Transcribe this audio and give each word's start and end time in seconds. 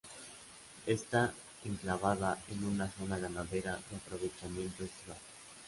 Está 0.87 1.31
enclavada 1.63 2.39
en 2.49 2.63
una 2.63 2.89
zona 2.89 3.19
ganadera 3.19 3.73
de 3.91 3.97
aprovechamiento 3.97 4.83
estival. 4.83 5.19